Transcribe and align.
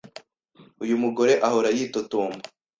Uyu 0.83 0.95
mugore 1.03 1.33
ahora 1.47 1.69
yitotomba. 1.77 2.45